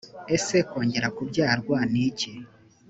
ese 0.35 0.55
kongera 0.69 1.07
kubyarwa 1.15 1.77
niki? 1.91 2.31